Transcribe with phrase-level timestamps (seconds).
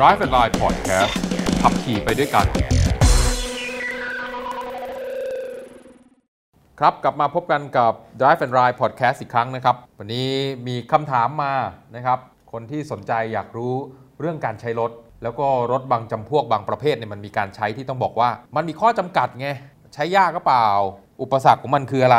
[0.00, 1.12] Drive and Line Podcast
[1.62, 2.46] ขับขี่ไปด้วยกัน
[6.80, 10.28] ครับกลับมาพบกันกับ Drive and Ride Podcast อีกครั้งนะครับ วันนี้
[10.66, 11.54] มีคำถามมา
[11.96, 12.18] นะครับ
[12.52, 13.74] คนที่สนใจอยากรู้
[14.20, 14.90] เรื่องการใช้รถ
[15.22, 19.48] แล้วก็รถบางจำพวกบางประเภทเนี่ยมันมีการใช้ที่ต้องบอกว่า มันมีข้อจำกัดไง
[19.94, 20.68] ใช้ยากก็เปล่า
[21.22, 22.18] อุปสรรคของมันคืออะไร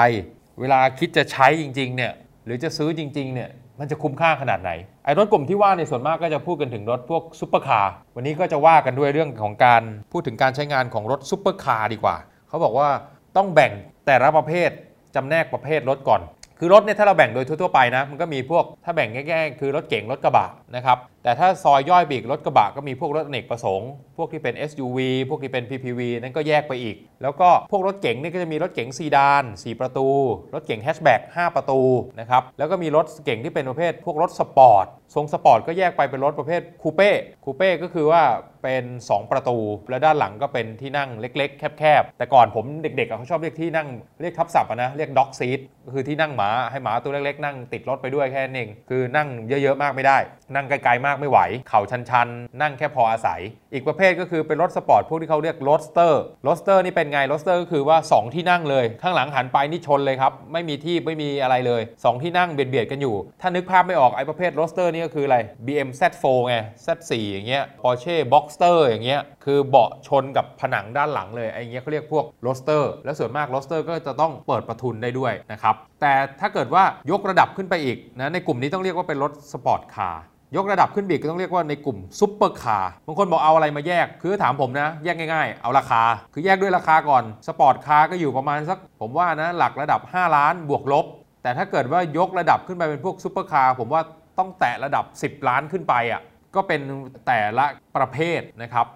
[0.60, 2.14] เวลาคิดจะใช้จริงๆเนี่ย
[2.46, 3.50] หรือจะซื้อจริงๆเนี่ย
[3.80, 4.72] มันจะคุ้มค่าขนาดไหน
[5.06, 12.16] ไอ้รถกลุ่มที่ว่าในส่วนมากก็จะพูดกันถึงรถพวกซุปเปอร์คาร์วันนี้ก็จะว่ากันด้วยเรื่องของการพูดถึงการใช้งานของรถซุปเปอร์คาร์ดีกว่า
[12.48, 12.90] เขาบอกว่า
[13.38, 13.72] ต้องแบ่ง
[14.06, 14.70] แต่ละประเภท
[15.16, 16.22] จำแนกประเภทรถก่อน
[16.60, 24.98] คือรถเนี่ยถ้าเราแบ่งโดยทั่วๆไปนะมันก็มีพวกถ้าแบ่งแง่ๆคือรถเก๋งรถกระบะนะครับ แต่ถ้าซอยย่อยอีกรถกระบะก็มีพวกรถอเนกประสงค์ พวกที่เป็น SUV
[25.30, 30.08] พวกที่เป็น PPV นั่นก็แยกไปอีก แล้วก็พวกรถเก๋งนี่ก็จะมีรถเก๋งซีดาน 4 ประตู
[30.54, 31.82] รถเก๋งแฮชแบ็ก5ประตู
[32.20, 34.86] นะครับ แล้วก็มีรถเก๋งที่เป็นประเภท พวกรถสปอร์ต
[35.16, 37.12] ทรงสปอร์ตก็แยกไปเป็นรถประเภทคูเป้
[37.44, 38.24] คูเป้ก็คือว่า
[38.64, 39.58] เป็น 2 ประตู
[39.90, 43.88] แล้วด้านหลังก็เป็นที่นั่งเล็ก ๆ แคบๆ แต่ก่อนผมเด็กๆเขาชอบเรียกที่นั่ง
[44.22, 50.18] เรียกทับศัพท์นะ เรียก dog seat ก็คือที่นั่งหมาให้หมาตัวเล็กๆ นั่งติดรถไปด้วยแค่นั้นเอง คือนั่งเยอะๆ มากไม่ได้
[50.56, 53.42] นั่งไกลๆ มากไม่ไหว เข่าชันๆ นั่งแค่พออาศัย
[53.74, 65.38] อีกประเภทก็คือเป็นรถสปอร์ตพวกที่เขาเรียก roadster roadster นี่เป็นไง roadster ก็คือว่า 2 ที่นั่งเลย ข้างหลังหันไปนี่ชนเลยครับ ไม่มีที่ไม่มีอะไรเลย 2 ที่นั่งเบียดๆกันอยู่ ถ้านึกภาพไม่ออกไอ้ประเภท roadster นี่ก็คืออะไร
[65.66, 80.24] BM Z4 ไง Z4 อย่างเงี้ย Porsche Boxster อย่างเงี้ยคือเบาะชนกับผนังด้านหลังเลยไอ้เงี้ยเขาเรียกพวก roadster แล้วส่วนมาก roadster ก็จะต้องเปิดประทุนได้ด้วยนะครับแต่ถ้าเกิดว่ายกระดับขึ้นไปอีกนะในกลุ่มนี้ต้องเรียกว่าเป็นรถสปอร์ตคาร์
[80.56, 86.02] ยกระดับขึ้นอีกก็ต้องเรียกว่าในกลุ่มซุปเปอร์คาร์บางคนบอกเอาอะไรมาแยก คือถามผมนะ แยกง่ายๆ เอาราคา
[86.34, 91.06] คือแยกด้วยราคาก่อน สปอร์ตคาร์ก็อยู่ประมาณสัก ผมว่านะ หลักระดับ 5 ล้านบวกลบ
[91.44, 94.02] แต่ถ้าเกิดว่ายกระดับขึ้นไปเป็นพวกซุปเปอร์คาร์ผมว่า
[94.40, 96.22] ต้องแตะระดับ 10 ล้านขึ้นไปอะ
[96.56, 96.82] ก็เป็น
[97.28, 98.88] แต่ละประเภทนะครับ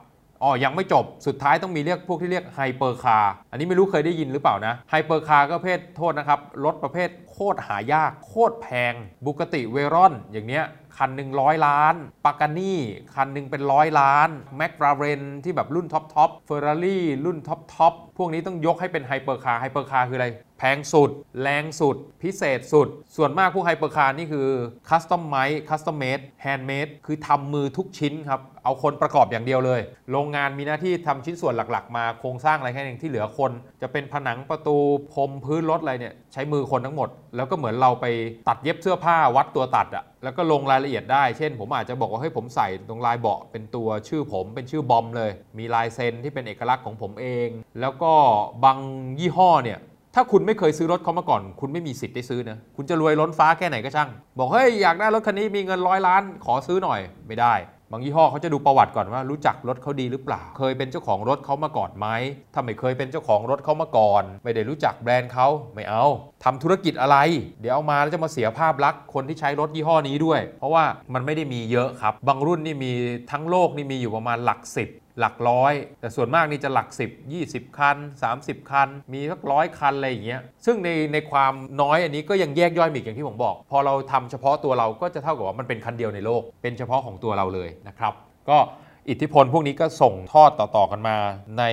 [0.43, 8.93] อ๋อ ยังไม่จบ สุดท้ายต้องมีเรียกพวกที่เรียก hypercar อันนี้ไม่รู้เคยได้ยินหรือเปล่านะ hypercar ก็ประเภทโทษนะครับ รถประเภทโคตรหายาก โคตรแพง
[9.25, 10.63] Bugatti Veyron อย่างเนี้ย
[10.99, 11.95] คันหนึ่งร้อยล้าน
[12.25, 12.79] Pagani
[13.15, 20.27] คันหนึ่งเป็นร้อยล้านแมคลาเรนที่แบบรุ่นท็อปท็อปเฟอร์รารี่รุ่นท็อปท็อปพวกนี้ต้องยกให้เป็น hypercar hypercar คืออะไร
[20.59, 21.11] แพงสุด
[21.41, 24.47] แรงสุด พิเศษสุด ส่วนมากพวก hypercar นี่คือ
[24.89, 29.81] customize custom-made handmade คือทำมือทุกชิ้นครับเอาคนประกอบอย่างเดียวเลย
[30.11, 34.77] โรงงานมีหน้าที่ทำชิ้นส่วนหลักๆ มาโครงสร้างอะไรแค่นึงที่เหลือคน จะเป็นผนังประตู
[35.13, 38.05] พรมพื้นรถอะไรเนี่ยใช้มือคนทั้งหมด แล้วก็เหมือนเราไป
[38.47, 47.47] ตัดเย็บเสื้อผ้าวัดตัวตัดอะแล้วก็ลงรายละเอียดได้ เช่น ผมอาจจะบอกว่าเฮ้ยผมใส่ตรงลายเบาะเป็นตัวชื่อผมเป็นชื่อบอมเลย มีลายเซ็นที่เป็นเอกลักษณ์ของผมเอง
[47.79, 48.13] แล้วก็
[48.63, 48.77] บาง
[49.19, 49.79] ยี่ห้อเนี่ย
[50.15, 57.55] ถ้าคุณไม่เคยซื้อรถเขามาก่อน คุณไม่มีสิทธิ์ได้ซื้อนะ คุณจะรวยล้นฟ้าแค่ไหนก็ช่าง บอกเฮ้ยอยากได้รถคันนี้มีเงินร้อยล้าน ขอซื้อหน่อยไม่ได้
[57.91, 62.07] บางยี่ห้อเขาจะดูประวัติก่อนว่ารู้จักรถเขาดีหรือเปล่า เคยเป็นเจ้าของรถเขามาก่อนไหม
[62.53, 66.05] ถ้าไม่เคยเป็นเจ้าของรถเขามาก่อน ไม่ได้รู้จักแบรนด์เขาไม่เอา
[66.43, 67.17] ทำธุรกิจอะไร
[67.61, 70.83] เดี๋ยวเอามาแล้วจะมาเสียภาพลักษณ์คนที่ใช้รถยี่ห้อนี้ด้วย เพราะว่า
[71.13, 72.91] มันไม่ได้มีเยอะครับ บางรุ่นนี่มี
[73.31, 74.89] ทั้งโลกนี่มีอยู่ประมาณหลักสิบ
[75.19, 77.97] หลักร้อย แต่ส่วนมากนี่จะหลัก 10 20 คัน
[78.33, 88.13] 30 คัน มีสักร้อยคันอะไรอย่างเงี้ยซึ่งในในความน้อยอันนี้ก็ยังแยกย่อยอีกอย่างที่ผมบอก พอเราทำเฉพาะตัวเราก็จะเท่ากับว่ามันเป็นคันเดียวในโลก เป็นเฉพาะของตัวเราเลยนะครับ
[88.49, 88.57] ก็
[89.09, 91.17] อิทธิพลพวกนี้ก็ส่งทอดต่อๆกันมา
[91.59, 91.63] ใน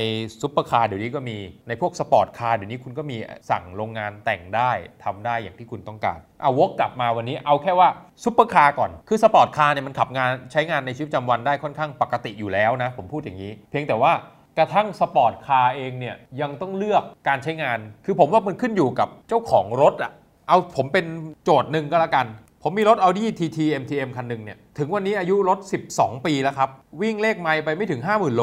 [0.40, 1.38] ซุปเปอร์คาร์เดี๋ยวนี้ก็มี
[1.68, 3.16] ในพวกสปอร์ตคาร์เดี๋ยวนี้คุณก็มี
[3.50, 4.70] สั่งโรงงานแต่งได้
[5.04, 7.88] ทำได้อย่างที่คุณต้องการ เอาวกกลับมาวันนี้เอาแค่ว่า
[8.24, 14.12] ซุปเปอร์คาร์ก่อน คือสปอร์ตคาร์เนี่ยมันขับงานใช้งานในชีวิตประจำวันได้ค่อนข้างปกติอยู่แล้วนะ ผมพูดอย่างนี้ เพียงแต่ว่า
[14.58, 20.12] กระทั่งสปอร์ตคาร์เองเนี่ยยังต้องเลือกการใช้งาน คือผมว่ามันขึ้นอยู่กับเจ้าของรถอะ
[20.48, 21.06] เอาผมเป็น
[21.44, 22.26] โจทย์หนึ่งก็แล้วกัน
[22.62, 25.58] ผมมีรถ Audi TT MTM คันหนึ่งเนี่ย ถึงวันนี้อายุรถ
[25.92, 28.42] 12 ปีแล้วครับ วิ่งเลขไมล์ไปไม่ถึง 50,000 โล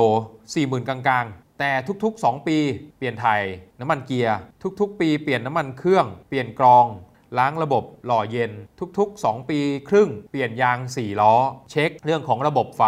[0.49, 1.71] 40,000 กลางๆ แต่
[2.03, 2.57] ทุกๆ 2 ปี
[2.97, 3.41] เปลี่ยนไทย
[3.79, 4.37] น้ำมันเกียร์
[4.79, 6.85] ทุกๆ ปีเปลี่ยนน้ำมันเครื่อง เปลี่ยนกรอง
[7.37, 8.51] ล้างระบบหล่อเย็น
[8.97, 9.59] ทุกๆ 2 ปี
[9.89, 11.33] ครึ่งเปลี่ยนยาง 4 ล้อ
[11.71, 12.83] เช็คเรื่องของระบบไฟ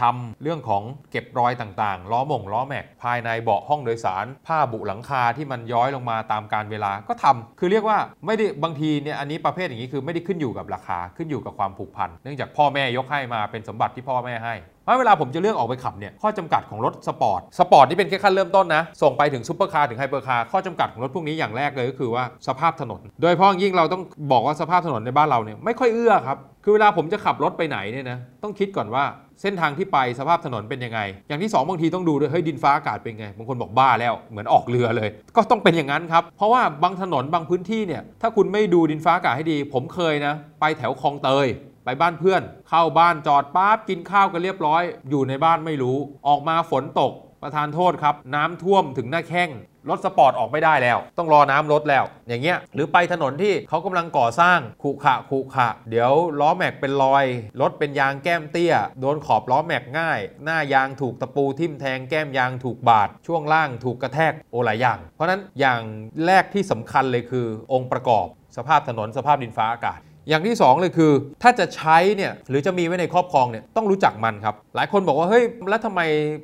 [0.00, 24.02] ทำเรื่องของเก็บรอยต่างๆ ล้อม่งล้อแม็ก ภายในเบาะห้องโดยสาร ผ้าบุหลังคาที่มันย้อยลงมาตามการเวลาก็ทำคือเรียกว่าไม่ได้บางทีเนี่ยอันนี้ประเภทอย่างนี้คือไม่ได้ขึ้นอยู่กับราคาขึ้นอยู่กับความผูกพันเนื่องจากพ่อแม่ยกให้มาเป็นสมบัติที่พ่อแม่ให้ เพราะเวลาผมจะเลือกออกไปขับเนี่ยข้อจำกัดของรถสปอร์ตสปอร์ตนี่เป็นแค่ขั้นเริ่มต้นนะ ส่งไปถึงซุปเปอร์คาร์ถึงไฮเปอร์คาร์ข้อจำกัดของรถพวกนี้อย่างแรกเลยก็คือว่าสภาพถนน โดยเฉพาะอย่างยิ่งเราต้อง
[24.32, 29.04] บอกว่าสภาพถนนในบ้านเราเนี่ยไม่ค่อยเอื้อครับ คือเวลาผมจะขับรถไปไหนเนี่ยนะต้องคิดก่อนว่า
[29.42, 41.46] เส้นทางที่ไปสภาพถนนเป็นยังไง อย่างที่ 2 บางทีต้องดูด้วยเฮ้ยดินฟ้าอากาศเป็นไงบางคนบอกบ้าแล้วเหมือนออกเรือเลย ก็ต้องเป็นอย่างนั้นครับเพราะว่าบางถนนบางพื้นที่เนี่ยถ้าคุณไม่ดูดินฟ้าอากาศให้ดี ผมเคยนะ ไปแถวคลองเตย
[41.84, 45.98] ไปบ้านเพื่อน เข้าบ้านจอดปั๊บกินข้าวกันเรียบร้อย อยู่ในบ้านไม่รู้
[46.28, 47.12] ออกมาฝนตก
[47.42, 49.50] ประทานโทษครับ น้ำท่วมถึงหน้าแข้ง
[49.90, 57.24] รถสปอร์ตออกไม่ได้แล้ว ต้องรอน้ำลดแล้ว อย่างเงี้ยหรือไปถนนที่เขากำลังก่อสร้างขุขะขุขะ เดี๋ยวล้อแม็กเป็นรอย
[57.60, 65.80] รถเป็นยางแก้มเตี้ย โดนขอบล้อแม็กง่าย หน้ายางถูกตะปูทิ่มแทงแก้มยางถูกบาด ช่วงล่างถูกกระแทกโอหลายอย่าง เพราะฉะนั้นอย่าง
[66.26, 68.26] แรกที่สำคัญเลยคือองค์ประกอบ
[68.56, 76.00] สภาพถนนสภาพดินฟ้าอากาศ อย่างที่2เลยคือถ้าจะใช้เนี่ยหรือจะมีไว้ในครอบครองเนี่ยต้องรู้จักมันครับ หลายคนบอกว่าเฮ้ยแล้วทำไม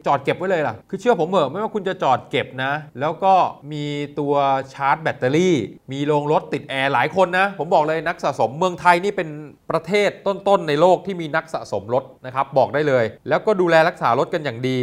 [0.06, 3.34] จอดเก็บไว้เลยล่ะ คือเชื่อผมเถอะไม่ว่าคุณจะจอดเก็บนะ แล้วก็
[3.72, 3.84] มี
[4.18, 4.34] ตัว
[4.74, 5.56] ชาร์จแบตเตอรี่
[5.92, 9.28] มีโรงรถติดแอร์หลายคนนะ ผมบอกเลยนักสะสมเมืองไทยนี่เป็น
[9.70, 14.78] ประเทศต้นๆในโลกที่มีนักสะสมรถนะครับบอกได้เลย แล้วก็ดูแลรักษารถกันอย่างดี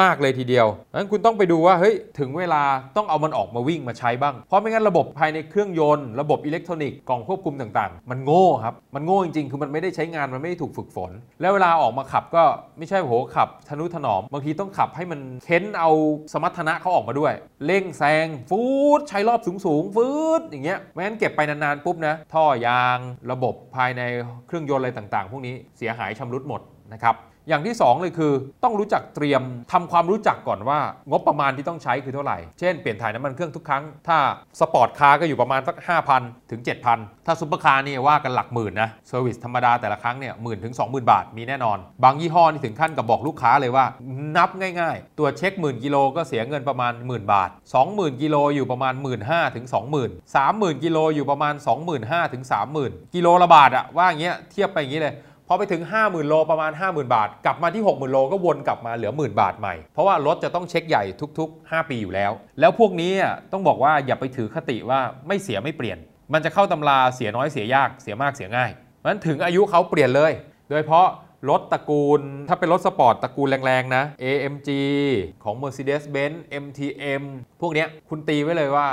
[0.00, 2.62] มาก ๆเลยทีเดียวงั้นคุณต้องไปดูว่าเฮ้ยถึงเวลา
[2.96, 11.10] ต้องเอามันออกมาวิ่งมาใช้บ้างเพราะไม่งั้นระบบภายในเครื่องยนต์ ระบบอิเล็กทรอนิกส์กล่องควบคุมต่างๆ มันโง่ครับ มันโง่จริงๆ คือมันไม่ได้ใช้งาน มันไม่ได้ถูกฝึกฝน
[11.40, 12.42] แล้วเวลาออกมาขับก็
[12.78, 15.90] ไม่ใช่โหขับทนุถนอม บางทีต้องขับให้มันเค้นเอา
[16.32, 17.32] สมรรถนะเขาออกมาด้วย
[17.66, 18.62] เร่งแซงฟู
[18.98, 20.08] ดใช้รอบสูงๆฟื
[20.40, 22.98] ดอย่างเงี้ย ไม่งั้นเก็บไปนานๆปุ๊บนะ ท่อยาง
[23.32, 24.02] ระบบภายใน
[24.46, 26.60] เครื่องยนต์อะไรต่างๆ พวกนี้เสียหายชำรุดหมด
[26.92, 27.14] นะครับ
[27.48, 28.32] อย่างที่ 2 เลยคือ
[28.64, 29.42] ต้องรู้จักเตรียม
[29.72, 30.78] ทำความรู้จักก่อนว่า
[31.10, 34.18] งบประมาณที่ต้องใช้คือเท่าไหร่ เช่นเปลี่ยนถ่ายน้ำมันเครื่องทุกครั้ง ถ้า
[34.60, 35.76] สปอร์ตคาร์ก็อยู่ประมาณสัก
[36.14, 36.60] 5,000 ถึง
[36.94, 43.84] 7,000 ถ้าซุปเปอร์คาร์นี่ว่ากันหลักหมื่นนะ service ธรรมดาแต่ละครั้งเนี่ยหมื่นถึง 20,000 บาทมีแน่นอน บางยี่ห้อนี่ถึงขั้นกับบอกลูกค้าเลยว่า
[44.36, 44.50] นับ
[44.80, 47.50] ง่าย ๆ ตัวเช็คหมื่นกิโลก็เสียเงินประมาณหมื่นบาท
[47.86, 49.20] 20,000 กิโลอยู่ประมาณ 1 5ื่น
[49.56, 51.54] ถึง20,000 30,000 กิโลอยู่ประมาณ
[51.94, 52.44] 25,000ถึง
[52.78, 55.14] 30,000 กิโลละบาทอะว่าอย่างเงี้ยเทียบไปอย่างนี้เลย
[55.52, 61.04] พอไปถึง 50,000 โลประมาณ 50,000 บาท กลับมาที่ 60,000 โลก็วนกลับมาเหลือหมื่นบาทใหม่ เพราะว่ารถจะต้องเช็คใหญ่
[61.38, 63.12] ทุก ๆ 5 ปีอยู่แล้ว แล้วพวกนี้
[63.52, 65.98] ต้องบอกว่าอย่าไปถือคติว่าไม่เสียไม่เปลี่ยน
[66.32, 68.70] มันจะเข้าตำราเสียน้อยเสียยากเสียมากเสียง่าย
[69.04, 70.32] นั้นถึงอายุเขาเปลี่ยนเลย
[70.68, 71.08] โดยเฉพาะ
[71.50, 74.70] รถตระกูล ถ้าเป็นรถสปอร์ตตระกูลแรงๆ นะ AMG
[75.44, 77.22] ของ Mercedes-Benz MTM
[77.60, 78.88] พวกนี้คุณตีไว้เลยว่า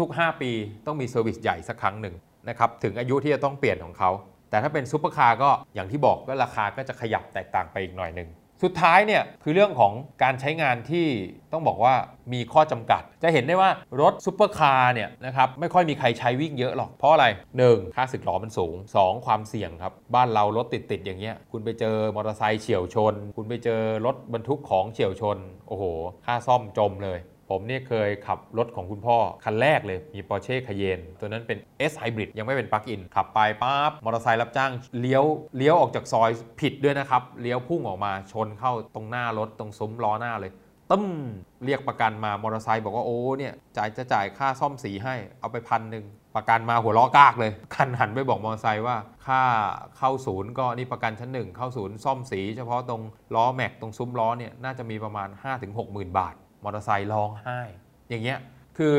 [0.00, 0.50] ทุก ๆ 5 ปี
[0.86, 2.14] ต้องมี service ใหญ่สักครั้งหนึ่ง
[2.48, 4.10] นะครับถึงอายุที่จะต้องเปลี่ยนของเขา
[4.56, 8.28] แต่ถ้าเป็นซุปเปอร์คาร์ก็อย่างที่บอกก็ราคาก็จะขยับแตกต่างไปอีกหน่อยหนึ่ง
[8.62, 9.92] สุดท้ายเนี่ยคือเรื่องของ
[10.22, 11.06] การใช้งานที่
[11.52, 11.94] ต้องบอกว่า
[12.32, 13.70] มีข้อจำกัด จะเห็นได้ว่า
[14.00, 17.26] รถซุปเปอร์คาร์เนี่ยนะครับไม่ค่อยมีใครใช้วิ่งเยอะหรอก เพราะอะไร
[17.60, 17.96] 1.
[17.96, 19.26] ค่าสึกหรอมันสูง 2.
[19.26, 25.38] ความเสี่ยงครับ บ้านเรารถติด ๆ อย่างเงี้ย คุณไปเจอมอเตอร์ไซค์เฉี่ยวชน คุณไปเจอรถบรรทุกของเฉียวชน
[25.68, 25.84] โอ้โห
[26.26, 27.18] ค่าซ่อมจมเลย
[27.50, 31.58] ผมเนี่ยเคยขับรถของคุณพ่อ คันแรกเลยมี Porsche Cayenne ตัวนั้นเป็น
[31.90, 35.24] S Hybrid ยังไม่เป็นปลั๊กอิน ขับไปปั๊บมอเตอร์ไซค์รับจ้างเลี้ยว
[35.56, 40.52] เลี้ยวออกจากซอยผิดด้วยนะครับ เลี้ยวพุ่งออกมาชนเข้าตรงหน้ารถตรงซุ้มล้อหน้าเลย
[40.90, 41.06] ตึ้ม
[41.64, 46.04] เรียกประกันมามอเตอร์ไซค์บอกว่าโอ้เนี่ยจ่ายจะจ่ายค่าซ่อมสีให้เอาไปพันหนึ่ง
[46.36, 48.96] ประกันมาหัวล้อกากเลยคันหันไปบอกมอเตอร์ไซค์ว่า
[49.26, 49.42] ค่า
[49.98, 53.02] เข้าศูนย์ก็นี่ประกันชั้นหนึ่งเข้าศูนย์ซ่อมสี เฉพาะตรง
[53.34, 55.28] ล้อแม็กตรงซุ้มล้อเนี่ยน่าจะมีประมาณ
[55.60, 56.34] 5-6หมื่นบาท
[56.66, 57.60] มอเตอร์ไซค์ร้องไห้
[58.08, 58.38] อย่างเงี้ย
[58.78, 58.94] คือ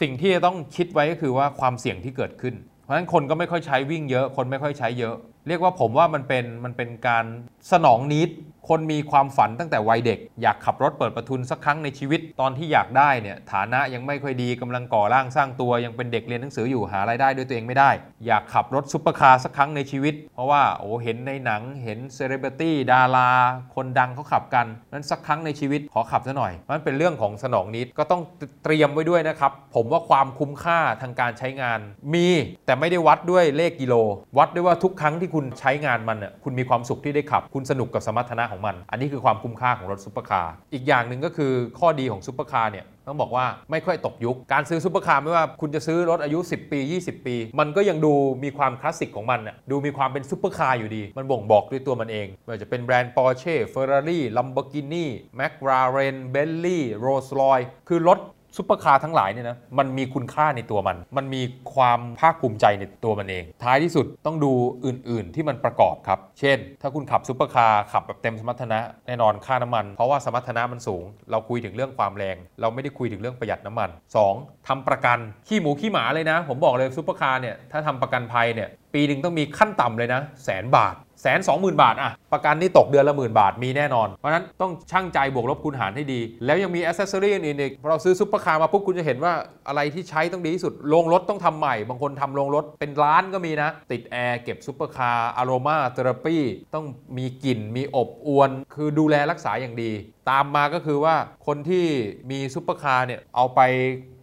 [0.00, 5.16] สิ่งที่จะต้องคิดไว้ก็คือว่าความเสี่ยงที่เกิดขึ้น เพราะฉะนั้นคนก็ไม่ค่อยใช้วิ่งเยอะ คนไม่ค่อยใช้เยอะ
[5.48, 7.24] เรียกว่าผมว่ามันเป็นมันเป็นการ
[7.72, 8.30] สนองนิด
[8.68, 17.90] คนมีความฝันตั้งแต่วัยเด็ก อยากขับรถเปิดประทุนสักครั้งในชีวิตตอนที่อยากได้เนี่ยฐานะยังไม่ค่อยดีกำลังก่อร่างสร้างตัวยังเป็นเด็กเรียนหนังสืออยู่หารายได้ด้วยตัวเองไม่ได้
[18.26, 23.30] อยากขับรถซุปเปอร์คาร์สักครั้งในชีวิต เพราะว่าโอ้เห็นในหนังเห็นเซเลบริตี้ดารา
[23.74, 28.22] คนดังเขาขับกันนั้นสักครั้งในชีวิตขอขับซะหน่อย มันเป็นเรื่องของสนอง need ก็ต้อง
[28.64, 31.80] เตรียมไว้ด้วยนะครับผมว่าความคุ้มค่าทางการใช้งาน
[32.14, 32.28] มี
[32.66, 33.94] แต่ไม่ได้วัดด้วยเลขกิโล
[34.38, 55.06] วัดด้วยว่าทุกครั้งที่คุณใช้งานมันน่ะคุณมีความสุขที่ได้ขับ คุณสนุกกับสมรรถนะของมัน อันนี้คือความคุ้มค่าของรถซุปเปอร์คาร์อีกอย่างหนึ่งก็คือข้อดีของซุปเปอร์คาร์เนี่ยต้องบอกว่าไม่ค่อยตกยุค การซื้อซุปเปอร์คาร์ไม่ว่าคุณจะซื้อรถอายุ 10 ปี 20 ปี มันก็ยังดูมีความคลาสสิกของมันอะดูมีความเป็นซุปเปอร์คาร์อยู่ดี มันบ่งบอกด้วยตัวมันเองไม่ว่าจะเป็นแบรนด์ Porsche Ferrari Lamborghini
[55.38, 58.18] McLaren Bentley Rolls-Royce คือรถ
[58.56, 61.42] ซุปเปอร์คาร์ทั้งหลายเนี่ยนะมันมีคุณค่าในตัวมัน มันมี
[61.74, 64.52] ความภาคภูมิใจในตัวมันเอง ท้ายที่สุดต้องดู
[64.86, 73.90] อื่น ๆ ที่มันประกอบครับ เช่น ถ้าคุณขับซุปเปอร์คาร์ขับแบบเต็มสมรรถนะแน่นอนค่าน้ำมัน เพราะว่าสมรรถนะมันสูง เราคุยถึงเรื่องความแรง เราไม่ได้คุยถึงเรื่องประหยัดน้ำมัน
[74.28, 74.68] 2.
[74.68, 89.32] ทำประกันขี้หมูขี้หมาเลยนะ ผมบอกเลยซุปเปอร์คาร์เนี่ยถ้าทำประกันภัยเนี่ยปีหนึ่งต้องมีขั้นต่ำเลยนะแสนบาท แสนสองหมื่นบาทอะประกันนี่ตกเดือนละหมื่นบาทมีแน่นอน เพราะฉะนั้นต้องชั่งใจบวกลบคูณหารให้ดี แล้วยังมีอ c เซสซอรี่อื่นอีกพอเราซื้อซุปเปอร์คาร์มาปุ๊บคุณจะเห็นว่า
[89.68, 96.36] อะไรที่ใช้ต้องดีที่สุดโรงรถต้องทำใหม่ บางคนทำโรงรถเป็นล้านก็มีนะ ติดแอร์เก็บซุปเปอร์คาร์ aromatherapy
[96.74, 96.86] ต้อง
[97.18, 99.90] มีกลิ่นมีอบอวน คือดูแลรักษาอย่างดี
[100.30, 101.16] ตามมาก็คือว่า
[101.46, 101.86] คนที่
[102.30, 103.60] มีซุปเปอร์คาร์เนี่ยเอาไป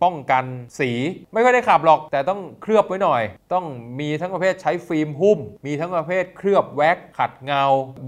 [0.04, 0.46] ป้องกัน
[0.80, 0.92] สี
[1.34, 3.22] ไม่ค่อยได้ขับหรอก แต่ต้องเคลือบไว้หน่อย
[3.54, 3.66] ต้อง
[4.00, 7.64] มีทั้งประเภทใช้ฟิล์มหุ้ม มีทั้งประเภทเคลือบแว็กซ์ขัดเงา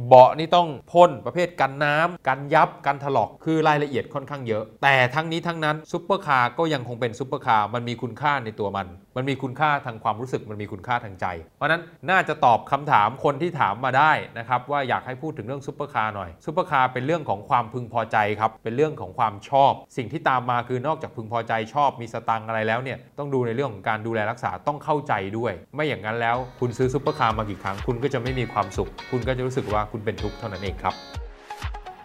[0.08, 11.26] เบาะนี่ต้องพ่นประเภทกันน้ำกันยับกันถลอกคือรายละเอียดค่อนข้างเยอะ แต่ทั้งนี้ทั้งนั้นซุปเปอร์คาร์ก็ยังคงเป็นซุปเปอร์คาร์มันมีคุณค่าในตัวมัน มันมีคุณค่าทางความรู้สึกมันมีคุณค่าทางใจ
[11.58, 30.96] เพราะนั้นน่าจะตอบคำถามคนที่ถามมาได้นะครับว่าอยากให้พูดถึงเรื่องซุปเปอร์คาร์หน่อยซุปเปอร์คาร์เป็นเรื่องของความพึงพอใจครับ เป็นเรื่องของความชอบ สิ่งที่ตามมาคือนอกจากพึงพอใจชอบมีสตังค์อะไรแล้วเนี่ยต้องดูในเรื่องของการดูแลรักษาต้องเข้าใจด้วย ไม่อย่างนั้นแล้วคุณซื้อซุปเปอร์คาร์มากี่ครั้งคุณก็จะไม่มีความสุข คุณก็จะรู้สึกว่าคุณเป็นทุกข์เท่านั้นเองครับ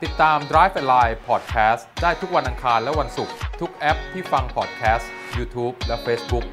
[0.02, 5.04] ติดตาม Drive and Line Podcast ได้ทุกวันอังคารและวันศุกร์ทุกแอปที่ฟัง podcast
[5.36, 6.46] YouTube และ Facebook